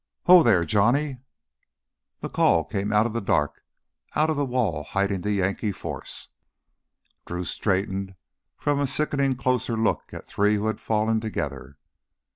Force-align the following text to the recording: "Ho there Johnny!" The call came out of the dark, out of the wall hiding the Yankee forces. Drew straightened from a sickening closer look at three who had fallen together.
"Ho 0.25 0.41
there 0.41 0.65
Johnny!" 0.65 1.19
The 2.21 2.29
call 2.31 2.63
came 2.65 2.91
out 2.91 3.05
of 3.05 3.13
the 3.13 3.21
dark, 3.21 3.63
out 4.15 4.31
of 4.31 4.35
the 4.35 4.47
wall 4.47 4.83
hiding 4.83 5.21
the 5.21 5.31
Yankee 5.31 5.71
forces. 5.71 6.29
Drew 7.27 7.45
straightened 7.45 8.15
from 8.57 8.79
a 8.79 8.87
sickening 8.87 9.35
closer 9.35 9.77
look 9.77 10.11
at 10.11 10.25
three 10.27 10.55
who 10.55 10.65
had 10.65 10.79
fallen 10.79 11.21
together. 11.21 11.77